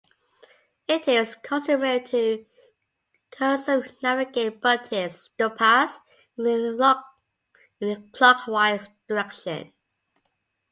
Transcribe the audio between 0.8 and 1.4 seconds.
It is